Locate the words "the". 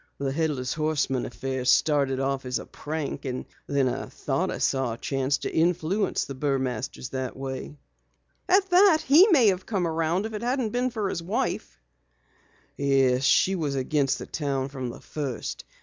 0.17-0.31, 14.17-14.25, 14.89-15.01